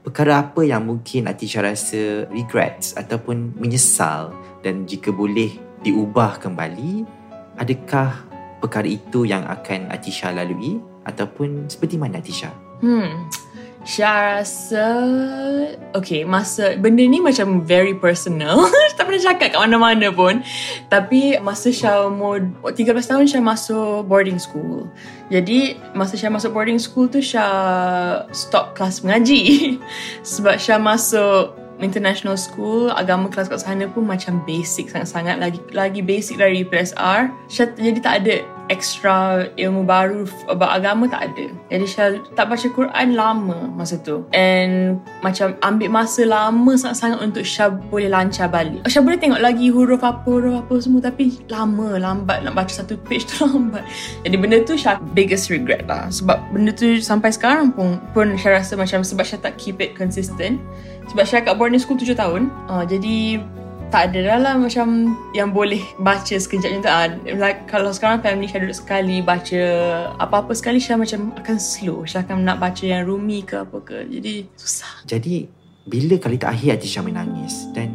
Perkara 0.00 0.44
apa 0.44 0.64
yang 0.64 0.88
mungkin 0.88 1.28
Atisha 1.28 1.60
rasa 1.60 2.24
regrets 2.32 2.96
ataupun 2.96 3.52
menyesal 3.60 4.32
dan 4.64 4.88
jika 4.88 5.12
boleh 5.12 5.52
diubah 5.84 6.40
kembali 6.40 7.04
adakah 7.60 8.29
perkara 8.60 8.86
itu 8.86 9.24
yang 9.24 9.48
akan 9.48 9.88
Atisha 9.88 10.30
lalui 10.30 10.78
ataupun 11.08 11.66
seperti 11.66 11.96
mana 11.96 12.20
Atisha? 12.20 12.52
Hmm. 12.84 13.28
Syah 13.80 14.44
rasa 14.44 14.88
Okay 15.96 16.20
masa 16.28 16.76
Benda 16.76 17.00
ni 17.00 17.16
macam 17.16 17.64
very 17.64 17.96
personal 17.96 18.68
Tak 18.96 19.08
pernah 19.08 19.20
cakap 19.24 19.56
kat 19.56 19.60
mana-mana 19.60 20.12
pun 20.12 20.44
Tapi 20.92 21.40
Masa 21.40 21.72
Syah 21.72 22.12
umur 22.12 22.44
13 22.60 22.76
tahun 22.92 23.24
Syah 23.24 23.40
masuk 23.40 24.04
boarding 24.04 24.36
school 24.36 24.84
Jadi 25.32 25.80
Masa 25.96 26.20
Syah 26.20 26.28
masuk 26.28 26.52
boarding 26.52 26.76
school 26.76 27.08
tu 27.08 27.24
Syah 27.24 28.28
Stop 28.36 28.76
kelas 28.76 29.00
mengaji 29.00 29.76
Sebab 30.28 30.60
Syah 30.60 30.76
masuk 30.76 31.56
international 31.80 32.36
school 32.36 32.92
agama 32.92 33.28
kelas 33.32 33.48
kat 33.48 33.60
sana 33.60 33.84
pun 33.90 34.06
macam 34.06 34.40
basic 34.44 34.92
sangat-sangat 34.92 35.36
lagi 35.40 35.60
lagi 35.72 36.00
basic 36.00 36.38
dari 36.38 36.64
PSR 36.64 37.32
jadi 37.50 37.98
tak 38.00 38.14
ada 38.24 38.44
extra 38.70 39.50
ilmu 39.58 39.82
baru 39.82 40.24
about 40.46 40.70
agama 40.70 41.10
tak 41.10 41.34
ada. 41.34 41.50
Jadi 41.68 41.84
Syah 41.90 42.08
tak 42.38 42.46
baca 42.48 42.66
Quran 42.70 43.18
lama 43.18 43.66
masa 43.74 43.98
tu. 43.98 44.22
And 44.30 45.02
macam 45.26 45.58
ambil 45.60 45.90
masa 45.90 46.22
lama 46.22 46.78
sangat-sangat 46.78 47.18
untuk 47.18 47.42
Syah 47.42 47.74
boleh 47.90 48.06
lancar 48.06 48.46
balik. 48.46 48.86
Syah 48.86 49.02
boleh 49.02 49.18
tengok 49.18 49.42
lagi 49.42 49.74
huruf 49.74 50.06
apa, 50.06 50.22
huruf 50.22 50.62
apa 50.62 50.74
semua 50.78 51.02
tapi 51.02 51.42
lama, 51.50 51.98
lambat 51.98 52.46
nak 52.46 52.54
baca 52.54 52.70
satu 52.70 52.94
page 53.10 53.26
tu 53.34 53.42
lambat. 53.42 53.82
Jadi 54.22 54.36
benda 54.38 54.62
tu 54.62 54.78
Syah 54.78 55.02
biggest 55.12 55.50
regret 55.50 55.84
lah. 55.90 56.06
Sebab 56.08 56.38
benda 56.54 56.70
tu 56.70 57.02
sampai 57.02 57.34
sekarang 57.34 57.74
pun, 57.74 57.98
pun 58.14 58.38
Syah 58.38 58.62
rasa 58.62 58.78
macam 58.78 59.02
sebab 59.02 59.26
Syah 59.26 59.42
tak 59.42 59.58
keep 59.58 59.82
it 59.82 59.98
consistent. 59.98 60.62
Sebab 61.10 61.24
Syah 61.26 61.42
kat 61.42 61.58
boarding 61.58 61.82
school 61.82 61.98
7 61.98 62.14
tahun. 62.14 62.54
Uh, 62.70 62.86
jadi 62.86 63.42
tak 63.90 64.14
ada 64.14 64.38
lah 64.38 64.54
macam 64.54 65.18
yang 65.34 65.50
boleh 65.50 65.82
baca 65.98 66.38
sekejap 66.38 66.78
macam 66.78 66.82
tu. 66.86 66.90
Ah, 66.90 67.06
like, 67.34 67.66
kalau 67.66 67.90
sekarang 67.90 68.22
family 68.22 68.46
Syah 68.46 68.62
duduk 68.62 68.78
sekali 68.78 69.18
baca 69.18 69.62
apa-apa 70.22 70.54
sekali 70.54 70.78
Syah 70.78 70.94
macam 70.94 71.34
akan 71.34 71.56
slow. 71.58 72.06
Syah 72.06 72.22
akan 72.22 72.46
nak 72.46 72.62
baca 72.62 72.84
yang 72.86 73.02
rumi 73.02 73.42
ke 73.42 73.58
apa 73.58 73.82
ke. 73.82 74.06
Jadi 74.06 74.46
susah. 74.54 75.02
Jadi, 75.02 75.50
bila 75.90 76.14
kali 76.22 76.38
terakhir 76.38 76.78
Atisha 76.78 77.02
menangis? 77.02 77.66
Dan 77.74 77.90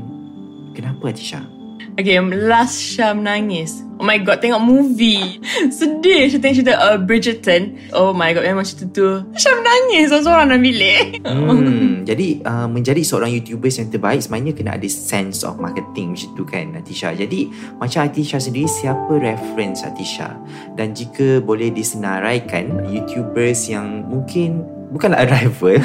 kenapa 0.75 1.15
Atisha? 1.15 1.47
Okay, 1.95 2.17
last 2.19 2.81
Syah 2.81 3.13
menangis. 3.13 3.85
Oh 3.95 4.03
my 4.03 4.19
god, 4.19 4.43
tengok 4.43 4.59
movie. 4.59 5.39
Sedih 5.77 6.27
Syah 6.27 6.41
tengok 6.41 6.55
cerita 6.59 6.73
uh, 6.75 6.97
Bridgerton. 6.99 7.79
Oh 7.95 8.11
my 8.11 8.35
god, 8.35 8.43
memang 8.43 8.67
cerita 8.67 8.89
tu. 8.91 9.09
Syah 9.37 9.53
menangis 9.55 10.11
seorang-seorang 10.11 10.45
dalam 10.51 10.63
bilik. 10.65 11.05
Hmm, 11.23 12.03
jadi 12.09 12.43
uh, 12.43 12.67
menjadi 12.67 13.01
seorang 13.05 13.31
YouTuber 13.31 13.71
yang 13.71 13.87
terbaik 13.93 14.19
sebenarnya 14.19 14.53
kena 14.57 14.71
ada 14.75 14.89
sense 14.91 15.47
of 15.47 15.61
marketing 15.61 16.17
macam 16.17 16.29
tu 16.35 16.43
kan 16.43 16.65
Atisha. 16.75 17.15
Jadi 17.15 17.47
macam 17.79 17.99
Atisha 18.03 18.41
sendiri 18.41 18.67
siapa 18.67 19.15
reference 19.15 19.87
Atisha? 19.87 20.35
Dan 20.75 20.91
jika 20.91 21.39
boleh 21.39 21.71
disenaraikan 21.71 22.91
YouTubers 22.91 23.71
yang 23.71 24.03
mungkin 24.11 24.67
bukanlah 24.91 25.23
a 25.23 25.27
rival 25.33 25.81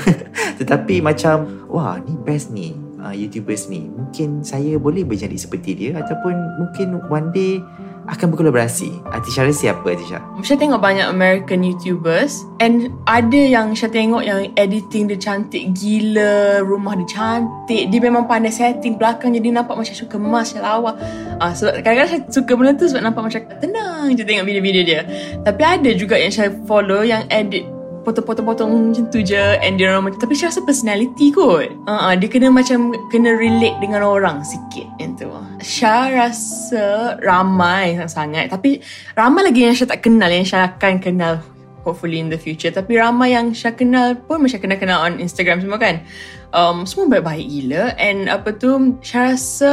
tetapi 0.60 1.00
macam 1.00 1.66
wah 1.66 1.96
ni 1.98 2.14
best 2.22 2.52
ni 2.52 2.76
uh, 3.02 3.14
YouTubers 3.14 3.68
ni. 3.72 3.88
Mungkin 3.88 4.44
saya 4.44 4.76
boleh 4.76 5.02
berjadi 5.04 5.36
seperti 5.36 5.76
dia 5.76 5.90
ataupun 5.98 6.34
mungkin 6.60 7.00
one 7.08 7.28
day 7.32 7.60
akan 8.10 8.32
berkolaborasi. 8.34 8.90
Atisha 9.14 9.46
rasa 9.46 9.70
siapa 9.70 9.86
Atisha? 9.86 10.18
Syah 10.42 10.58
tengok 10.58 10.80
banyak 10.82 11.06
American 11.06 11.62
YouTubers 11.62 12.42
and 12.58 12.90
ada 13.06 13.38
yang 13.38 13.76
Syah 13.76 13.92
tengok 13.92 14.26
yang 14.26 14.50
editing 14.58 15.06
dia 15.06 15.20
cantik 15.20 15.70
gila, 15.76 16.64
rumah 16.64 16.98
dia 16.98 17.06
cantik, 17.06 17.92
dia 17.92 18.00
memang 18.00 18.26
pandai 18.26 18.50
setting 18.50 18.98
belakang 18.98 19.36
jadi 19.36 19.54
nampak 19.54 19.78
macam 19.78 19.94
Syah 19.94 20.08
kemas, 20.10 20.56
Syah 20.56 20.62
lawa. 20.64 20.96
Ah, 21.38 21.54
sebab 21.54 21.84
kadang-kadang 21.86 22.10
Syah 22.10 22.22
suka 22.32 22.52
benda 22.58 22.72
tu 22.74 22.86
sebab 22.90 23.02
nampak 23.04 23.22
macam 23.30 23.40
tenang 23.62 24.04
je 24.16 24.22
tengok 24.26 24.44
video-video 24.48 24.82
dia. 24.82 25.00
Tapi 25.46 25.62
ada 25.62 25.90
juga 25.94 26.18
yang 26.18 26.32
Syah 26.34 26.50
follow 26.66 27.06
yang 27.06 27.28
edit 27.30 27.79
potong-potong-potong 28.00 28.70
macam 28.90 29.04
tu 29.12 29.20
je 29.20 29.60
and 29.60 29.76
dia 29.76 29.92
orang 29.92 30.08
macam 30.08 30.24
tapi 30.24 30.32
Syah 30.32 30.48
rasa 30.48 30.64
personality 30.64 31.32
kot. 31.32 31.68
Uh, 31.84 31.92
uh, 32.10 32.14
dia 32.16 32.28
kena 32.32 32.48
macam 32.48 32.96
kena 33.12 33.36
relate 33.36 33.76
dengan 33.78 34.04
orang 34.04 34.40
sikit 34.40 34.88
yang 34.96 35.16
tu. 35.20 35.28
Syah 35.60 36.08
rasa 36.12 37.16
ramai 37.20 38.00
sangat 38.08 38.48
tapi 38.48 38.80
ramai 39.12 39.44
lagi 39.44 39.68
yang 39.68 39.76
Syah 39.76 39.88
tak 39.92 40.00
kenal 40.00 40.32
yang 40.32 40.46
Syah 40.46 40.72
akan 40.76 40.96
kenal 41.00 41.44
hopefully 41.84 42.20
in 42.20 42.28
the 42.28 42.40
future. 42.40 42.72
Tapi 42.72 42.96
ramai 42.96 43.36
yang 43.36 43.52
Syah 43.52 43.76
kenal 43.76 44.16
pun 44.16 44.44
macam 44.44 44.60
kenal-kenal 44.60 45.04
on 45.04 45.20
Instagram 45.20 45.60
semua 45.60 45.80
kan. 45.80 46.04
Um, 46.50 46.82
semua 46.82 47.06
baik-baik 47.06 47.46
gila 47.46 47.94
and 47.94 48.26
apa 48.26 48.50
tu 48.56 48.98
Syah 49.04 49.36
rasa 49.36 49.72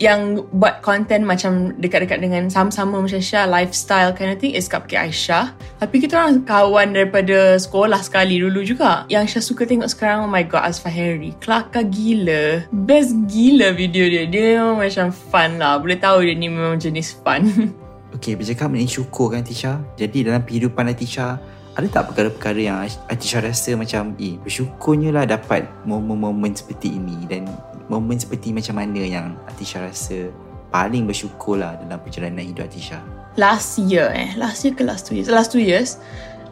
yang 0.00 0.48
buat 0.56 0.80
content 0.80 1.28
macam 1.28 1.76
dekat-dekat 1.76 2.24
dengan 2.24 2.48
sama-sama 2.48 3.04
macam 3.04 3.20
Syah 3.20 3.44
lifestyle 3.44 4.16
kind 4.16 4.32
of 4.32 4.40
thing 4.40 4.56
is 4.56 4.64
Cupcake 4.64 4.96
Aisyah. 4.96 5.52
Tapi 5.76 6.00
kita 6.00 6.16
orang 6.16 6.40
kawan 6.48 6.96
daripada 6.96 7.60
sekolah 7.60 8.00
sekali 8.00 8.40
dulu 8.40 8.64
juga. 8.64 9.04
Yang 9.12 9.36
Syah 9.36 9.44
suka 9.44 9.62
tengok 9.68 9.92
sekarang 9.92 10.24
oh 10.24 10.30
my 10.32 10.40
god 10.40 10.64
Azfar 10.64 10.88
Harry. 10.88 11.36
Kelakar 11.44 11.84
gila. 11.84 12.64
Best 12.72 13.12
gila 13.28 13.76
video 13.76 14.08
dia. 14.08 14.24
Dia 14.24 14.64
memang 14.64 14.80
macam 14.80 15.12
fun 15.12 15.60
lah. 15.60 15.76
Boleh 15.76 16.00
tahu 16.00 16.24
dia 16.24 16.32
ni 16.32 16.48
memang 16.48 16.80
jenis 16.80 17.20
fun. 17.20 17.44
Okey, 18.16 18.40
bercakap 18.40 18.72
mengenai 18.72 18.88
syukur 18.88 19.36
kan 19.36 19.44
Atisha. 19.44 19.84
Jadi 20.00 20.26
dalam 20.26 20.42
kehidupan 20.42 20.88
Atisha, 20.88 21.36
ada 21.76 21.86
tak 21.86 22.10
perkara-perkara 22.10 22.58
yang 22.58 22.76
Atisha 23.06 23.38
rasa 23.44 23.76
macam 23.76 24.16
eh 24.18 24.40
bersyukurnya 24.42 25.14
lah 25.14 25.28
dapat 25.28 25.68
momen-momen 25.86 26.56
seperti 26.56 26.98
ini 26.98 27.14
dan 27.30 27.46
momen 27.90 28.16
seperti 28.16 28.54
macam 28.54 28.78
mana 28.78 29.02
yang 29.02 29.34
Atisha 29.50 29.82
rasa 29.82 30.30
paling 30.70 31.10
bersyukur 31.10 31.58
lah 31.58 31.74
dalam 31.82 31.98
perjalanan 31.98 32.46
hidup 32.46 32.70
Atisha? 32.70 33.02
last 33.38 33.78
year 33.78 34.10
eh. 34.10 34.34
Last 34.34 34.64
year 34.66 34.74
ke 34.74 34.82
last 34.82 35.06
two 35.06 35.14
years? 35.14 35.28
Last 35.30 35.52
two 35.52 35.62
years. 35.62 36.00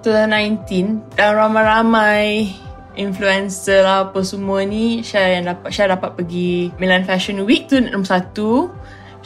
2019 0.06 1.18
dan 1.18 1.34
ramai-ramai 1.34 2.54
influencer 2.94 3.82
lah 3.82 4.10
apa 4.10 4.22
semua 4.22 4.62
ni. 4.62 5.02
Syah 5.02 5.38
yang 5.38 5.44
dapat 5.50 5.68
Syah 5.74 5.98
dapat 5.98 6.14
pergi 6.14 6.70
Milan 6.78 7.02
Fashion 7.02 7.42
Week 7.42 7.66
tu 7.66 7.82
nombor 7.82 8.06
satu. 8.06 8.70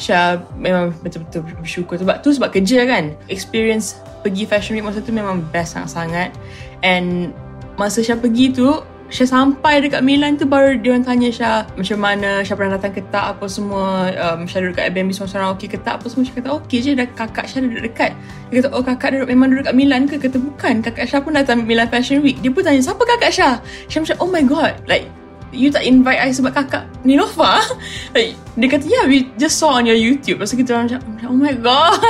Syah 0.01 0.41
memang 0.57 0.97
betul-betul 1.05 1.45
bersyukur. 1.61 2.01
Sebab 2.01 2.25
tu 2.25 2.33
sebab 2.33 2.49
kerja 2.49 2.89
kan. 2.89 3.13
Experience 3.29 4.01
pergi 4.25 4.49
Fashion 4.49 4.81
Week 4.81 4.85
masa 4.85 5.05
tu 5.05 5.13
memang 5.13 5.45
best 5.53 5.77
sangat-sangat. 5.77 6.33
And 6.81 7.37
masa 7.77 8.01
Syah 8.01 8.17
pergi 8.17 8.57
tu 8.57 8.81
Syah 9.13 9.29
sampai 9.29 9.85
dekat 9.85 10.01
Milan 10.01 10.41
tu 10.41 10.49
baru 10.49 10.73
dia 10.81 10.97
orang 10.97 11.05
tanya 11.05 11.29
Syah 11.29 11.69
macam 11.77 11.99
mana 12.01 12.41
Syah 12.41 12.57
pernah 12.57 12.81
datang 12.81 12.97
ke 12.97 13.05
tak 13.13 13.37
apa 13.37 13.45
semua 13.45 14.09
um, 14.09 14.49
Syah 14.49 14.65
duduk 14.65 14.81
kat 14.81 14.89
Airbnb 14.89 15.13
seorang-seorang 15.13 15.53
okey 15.53 15.69
ke 15.69 15.79
tak 15.85 16.01
apa 16.01 16.09
semua. 16.09 16.25
Syah 16.25 16.37
kata 16.41 16.51
okey 16.65 16.79
je 16.81 16.91
dah 16.97 17.05
kakak 17.13 17.45
Syah 17.45 17.61
duduk 17.61 17.93
dekat. 17.93 18.17
Dia 18.49 18.65
kata 18.65 18.69
oh 18.73 18.81
kakak 18.81 19.13
duduk, 19.13 19.29
memang 19.29 19.53
duduk 19.53 19.69
kat 19.69 19.77
Milan 19.77 20.09
ke? 20.09 20.17
Kata 20.17 20.41
bukan 20.41 20.81
kakak 20.81 21.05
Syah 21.05 21.21
pun 21.21 21.37
datang 21.37 21.69
Milan 21.69 21.93
Fashion 21.93 22.25
Week. 22.25 22.41
Dia 22.41 22.49
pun 22.49 22.65
tanya 22.65 22.81
siapa 22.81 23.05
kakak 23.05 23.29
Syah? 23.37 23.61
Syah 23.85 24.01
macam 24.01 24.17
oh 24.25 24.31
my 24.33 24.45
god 24.49 24.81
like 24.89 25.05
you 25.53 25.69
tak 25.69 25.85
invite 25.85 26.19
I 26.19 26.33
sebab 26.33 26.57
kakak 26.57 26.89
Nilofa 27.05 27.61
like, 28.17 28.35
dia 28.57 28.69
kata 28.73 28.85
yeah 28.89 29.05
we 29.05 29.29
just 29.37 29.61
saw 29.61 29.79
on 29.79 29.85
your 29.85 29.97
YouTube. 29.97 30.41
Lepas 30.41 30.57
kita 30.57 30.75
orang 30.75 30.89
macam 30.89 31.01
oh 31.29 31.39
my 31.39 31.55
god. 31.55 32.01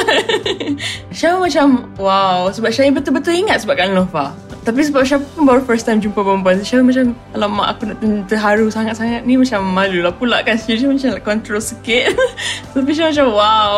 Syah 1.18 1.37
macam 1.37 1.90
wow. 1.99 2.49
Sebab 2.54 2.70
Syah 2.70 2.88
betul-betul 2.94 3.34
ingat 3.34 3.66
sebab 3.66 3.75
kan 3.76 3.90
Nilofa 3.90 4.32
tapi 4.62 4.78
sebab 4.87 5.02
Syah 5.02 5.18
pun 5.18 5.42
baru 5.42 5.58
first 5.66 5.82
time 5.90 5.99
jumpa 5.99 6.22
perempuan 6.22 6.62
Syah 6.62 6.87
macam 6.87 7.18
alamak 7.34 7.66
aku 7.75 7.82
nak 7.90 7.99
terharu 8.30 8.70
sangat-sangat 8.70 9.26
ni. 9.26 9.34
Macam 9.34 9.66
malu 9.66 10.06
lah 10.06 10.14
pula 10.14 10.38
kan 10.46 10.54
Syah 10.54 10.87
macam 10.87 11.18
like 11.18 11.26
control 11.26 11.58
sikit. 11.58 12.14
Tapi 12.75 12.90
Syah 12.94 13.11
macam 13.11 13.26
wow. 13.34 13.75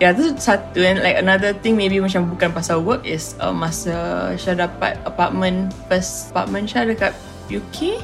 Ya 0.00 0.08
yeah, 0.08 0.10
tu 0.16 0.32
satu. 0.40 0.80
And 0.80 1.04
like 1.04 1.20
another 1.20 1.52
thing 1.52 1.76
maybe 1.76 2.00
macam 2.00 2.32
bukan 2.32 2.48
pasal 2.48 2.80
work 2.80 3.04
is 3.04 3.36
uh, 3.44 3.52
masa 3.52 4.32
Syah 4.40 4.56
dapat 4.56 4.96
apartment 5.04 5.76
first 5.92 6.32
apartment 6.32 6.64
Syah 6.64 6.88
dekat 6.88 7.12
UK 7.52 8.00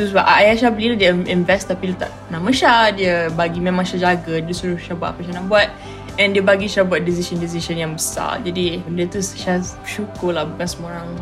tu 0.00 0.08
sebab 0.08 0.24
ayah 0.40 0.56
Syah 0.56 0.72
beli 0.72 0.96
dia 0.96 1.12
invest 1.12 1.68
tapi 1.68 1.92
letak 1.92 2.08
nama 2.32 2.48
Syah 2.48 2.88
dia 2.96 3.14
bagi 3.28 3.60
memang 3.60 3.84
Syah 3.84 4.00
jaga 4.16 4.40
dia 4.40 4.54
suruh 4.56 4.80
Syah 4.80 4.96
buat 4.96 5.12
apa 5.12 5.20
Syah 5.20 5.36
nak 5.36 5.46
buat 5.52 5.68
and 6.16 6.32
dia 6.32 6.40
bagi 6.40 6.66
Syah 6.66 6.88
buat 6.88 7.04
decision-decision 7.04 7.76
yang 7.76 7.92
besar 7.92 8.40
jadi 8.40 8.80
benda 8.80 9.04
tu 9.12 9.20
Syah 9.20 9.60
syukur 9.84 10.32
lah 10.32 10.48
bukan 10.48 10.64
semua 10.64 10.88
orang 10.96 11.12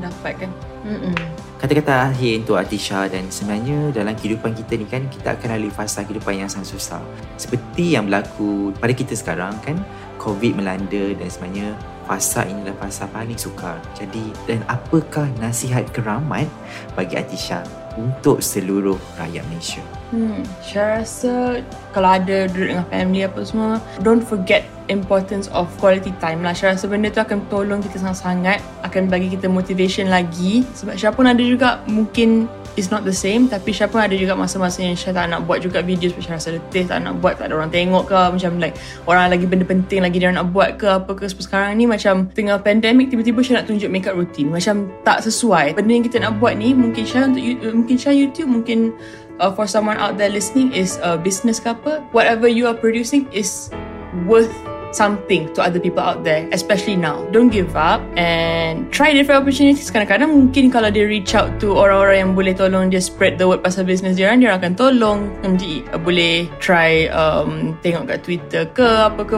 dapat 0.00 0.48
kan 0.48 0.50
Mm-mm. 0.82 1.14
Kata-kata 1.62 2.10
akhir 2.10 2.42
untuk 2.42 2.58
Atisha 2.58 3.06
dan 3.06 3.30
sebenarnya 3.30 3.94
dalam 3.94 4.18
kehidupan 4.18 4.50
kita 4.50 4.74
ni 4.74 4.82
kan 4.82 5.06
kita 5.06 5.38
akan 5.38 5.54
lalui 5.54 5.70
fasa 5.70 6.02
kehidupan 6.02 6.42
yang 6.42 6.50
sangat 6.50 6.74
susah. 6.74 6.98
Seperti 7.38 7.94
yang 7.94 8.10
berlaku 8.10 8.74
pada 8.82 8.90
kita 8.90 9.14
sekarang 9.14 9.54
kan 9.62 9.78
COVID 10.18 10.58
melanda 10.58 11.14
dan 11.14 11.28
sebenarnya 11.30 11.78
fasa 12.12 12.44
ini 12.44 12.60
adalah 12.68 12.84
fasa 12.84 13.08
paling 13.08 13.40
sukar. 13.40 13.80
Jadi 13.96 14.20
dan 14.44 14.60
apakah 14.68 15.24
nasihat 15.40 15.88
keramat 15.96 16.44
bagi 16.92 17.16
Atisha 17.16 17.64
untuk 17.96 18.44
seluruh 18.44 19.00
rakyat 19.16 19.40
Malaysia? 19.48 19.80
Hmm, 20.12 20.44
saya 20.60 21.00
rasa 21.00 21.64
kalau 21.96 22.12
ada 22.12 22.44
duduk 22.52 22.76
dengan 22.76 22.86
family 22.92 23.24
apa 23.24 23.40
semua, 23.48 23.80
don't 24.04 24.20
forget 24.20 24.68
importance 24.92 25.48
of 25.56 25.72
quality 25.80 26.12
time 26.20 26.44
lah. 26.44 26.52
Saya 26.52 26.76
rasa 26.76 26.84
benda 26.84 27.08
tu 27.08 27.24
akan 27.24 27.40
tolong 27.48 27.80
kita 27.80 27.96
sangat-sangat, 27.96 28.60
akan 28.84 29.08
bagi 29.08 29.32
kita 29.32 29.48
motivation 29.48 30.12
lagi. 30.12 30.68
Sebab 30.76 31.00
Syah 31.00 31.16
pun 31.16 31.24
ada 31.24 31.40
juga 31.40 31.80
mungkin 31.88 32.44
it's 32.76 32.90
not 32.90 33.04
the 33.04 33.12
same. 33.12 33.48
Tapi 33.48 33.74
pun 33.74 34.00
ada 34.00 34.14
juga 34.16 34.32
masa-masa 34.32 34.80
yang 34.80 34.96
Syah 34.96 35.12
tak 35.12 35.28
nak 35.28 35.44
buat 35.44 35.60
juga 35.60 35.84
video 35.84 36.08
sebab 36.12 36.22
Syah 36.24 36.36
rasa 36.38 36.48
letih 36.56 36.84
tak 36.88 36.98
nak 37.04 37.20
buat 37.20 37.36
tak 37.36 37.50
ada 37.50 37.60
orang 37.60 37.72
tengok 37.72 38.08
ke 38.08 38.14
macam 38.14 38.52
like 38.60 38.74
orang 39.04 39.28
lagi 39.28 39.44
benda 39.44 39.64
penting 39.66 40.00
lagi 40.00 40.16
dia 40.20 40.32
nak 40.32 40.50
buat 40.50 40.80
ke 40.80 40.88
apa 40.88 41.12
ke 41.12 41.24
sebab 41.28 41.42
sekarang 41.44 41.70
ni 41.76 41.84
macam 41.84 42.28
tengah 42.32 42.56
pandemic 42.60 43.12
tiba-tiba 43.12 43.40
Syah 43.44 43.54
nak 43.62 43.66
tunjuk 43.68 43.90
makeup 43.92 44.14
routine. 44.16 44.48
Macam 44.48 44.88
tak 45.04 45.20
sesuai. 45.24 45.76
Benda 45.76 45.92
yang 45.92 46.04
kita 46.06 46.18
nak 46.22 46.40
buat 46.40 46.56
ni 46.56 46.72
mungkin 46.72 47.04
Syah 47.04 47.28
untuk 47.28 47.42
mungkin 47.76 47.96
Syah 48.00 48.16
YouTube 48.16 48.48
mungkin 48.48 48.96
uh, 49.42 49.52
for 49.52 49.68
someone 49.68 49.98
out 50.00 50.16
there 50.16 50.32
listening 50.32 50.72
is 50.72 50.96
uh, 51.02 51.18
business 51.18 51.60
ke 51.60 51.72
apa 51.72 52.00
whatever 52.14 52.48
you 52.48 52.64
are 52.64 52.76
producing 52.76 53.28
is 53.32 53.68
worth 54.24 54.52
something 54.94 55.48
to 55.56 55.64
other 55.64 55.80
people 55.80 56.00
out 56.00 56.24
there, 56.24 56.48
especially 56.52 56.96
now. 56.96 57.24
Don't 57.32 57.48
give 57.48 57.74
up 57.76 58.00
and 58.16 58.88
try 58.92 59.12
different 59.12 59.42
opportunities. 59.42 59.88
Kadang-kadang 59.90 60.30
mungkin 60.30 60.68
kalau 60.70 60.92
dia 60.92 61.08
reach 61.08 61.32
out 61.34 61.48
to 61.58 61.74
orang-orang 61.74 62.16
yang 62.28 62.32
boleh 62.36 62.54
tolong 62.54 62.92
dia 62.92 63.00
spread 63.00 63.36
the 63.40 63.46
word 63.48 63.64
pasal 63.64 63.84
business 63.84 64.16
dia, 64.16 64.32
dia 64.36 64.54
akan 64.54 64.72
tolong. 64.76 65.28
Nanti 65.42 65.82
uh, 65.90 65.98
boleh 65.98 66.46
try 66.60 67.08
um, 67.10 67.74
tengok 67.80 68.12
kat 68.12 68.18
Twitter 68.22 68.62
ke, 68.70 68.86
apa 68.86 69.24
ke, 69.24 69.36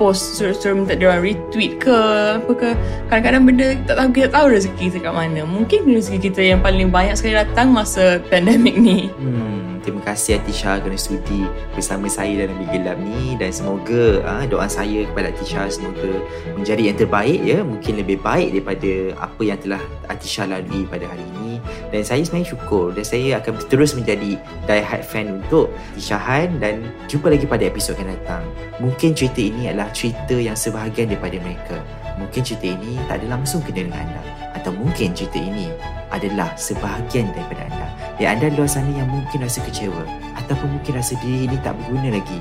post 0.00 0.40
suruh-suruh 0.40 0.74
minta 0.84 0.96
dia 0.96 1.12
orang 1.12 1.22
retweet 1.22 1.78
ke, 1.78 1.98
apa 2.40 2.52
ke. 2.52 2.70
Kadang-kadang 3.12 3.42
benda 3.46 3.66
tak 3.84 3.94
tahu 4.00 4.08
kita 4.16 4.28
tahu 4.32 4.46
rezeki 4.50 4.82
kita 4.90 4.98
kat 5.10 5.14
mana. 5.14 5.42
Mungkin 5.44 5.80
rezeki 5.86 6.18
kita 6.32 6.40
yang 6.40 6.60
paling 6.64 6.88
banyak 6.88 7.14
sekali 7.14 7.36
datang 7.36 7.70
masa 7.70 8.18
pandemik 8.32 8.76
ni. 8.80 9.12
Hmm, 9.20 9.73
terima 9.84 10.00
kasih 10.00 10.40
Atisha 10.40 10.80
kerana 10.80 10.96
sudi 10.96 11.44
bersama 11.76 12.08
saya 12.08 12.48
dalam 12.48 12.56
Bilik 12.56 12.80
Gelap 12.80 12.96
ni. 13.04 13.36
Dan 13.36 13.52
semoga 13.52 14.24
ah, 14.24 14.44
doa 14.48 14.64
saya 14.64 15.04
kepada 15.04 15.28
Atisha 15.28 15.68
semoga 15.68 16.24
menjadi 16.56 16.82
yang 16.90 16.96
terbaik 16.96 17.40
ya. 17.44 17.60
Mungkin 17.60 18.00
lebih 18.00 18.24
baik 18.24 18.56
daripada 18.56 18.92
apa 19.20 19.42
yang 19.44 19.60
telah 19.60 19.82
Atisha 20.08 20.48
lalui 20.48 20.88
pada 20.88 21.04
hari 21.04 21.22
ini. 21.36 21.60
Dan 21.92 22.00
saya 22.02 22.24
sebenarnya 22.24 22.56
syukur 22.56 22.96
dan 22.96 23.04
saya 23.04 23.28
akan 23.38 23.52
terus 23.68 23.92
menjadi 23.92 24.40
die 24.40 24.82
hard 24.82 25.04
fan 25.04 25.44
untuk 25.44 25.68
Atisha 25.92 26.16
Han. 26.16 26.56
Dan 26.58 26.88
jumpa 27.04 27.28
lagi 27.28 27.44
pada 27.44 27.68
episod 27.68 27.92
akan 28.00 28.08
datang. 28.16 28.44
Mungkin 28.80 29.12
cerita 29.12 29.44
ini 29.44 29.68
adalah 29.68 29.92
cerita 29.92 30.34
yang 30.34 30.56
sebahagian 30.56 31.12
daripada 31.12 31.36
mereka. 31.44 31.78
Mungkin 32.16 32.40
cerita 32.40 32.72
ini 32.72 32.96
tak 33.06 33.20
ada 33.20 33.36
langsung 33.36 33.60
kena 33.60 33.84
dengan 33.84 34.00
anda. 34.00 34.22
Atau 34.56 34.72
mungkin 34.72 35.12
cerita 35.12 35.36
ini 35.36 35.68
adalah 36.08 36.56
sebahagian 36.56 37.28
daripada 37.36 37.68
anda 37.68 37.84
dan 38.20 38.38
anda 38.38 38.46
luar 38.54 38.70
sana 38.70 38.90
yang 38.94 39.10
mungkin 39.10 39.42
rasa 39.42 39.58
kecewa 39.66 40.06
ataupun 40.38 40.78
mungkin 40.78 40.94
rasa 40.94 41.18
diri 41.18 41.50
ini 41.50 41.56
tak 41.66 41.74
berguna 41.78 42.14
lagi. 42.14 42.38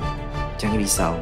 Jangan 0.62 0.78
risau. 0.78 1.14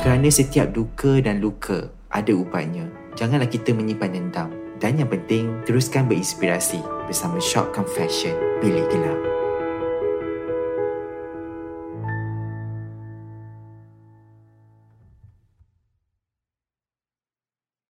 Kerana 0.00 0.26
setiap 0.32 0.72
duka 0.74 1.22
dan 1.22 1.38
luka 1.38 1.92
ada 2.10 2.32
upahnya 2.34 2.88
janganlah 3.14 3.46
kita 3.46 3.70
menyimpan 3.70 4.10
dendam. 4.10 4.50
Dan 4.80 4.96
yang 4.96 5.12
penting 5.12 5.60
teruskan 5.68 6.08
berinspirasi 6.08 6.80
bersama 7.04 7.36
Shock 7.36 7.76
Confession 7.76 8.32
Bilik 8.64 8.88
Gelap 8.88 9.29